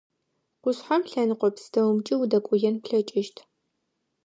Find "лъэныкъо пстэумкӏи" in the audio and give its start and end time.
1.11-2.13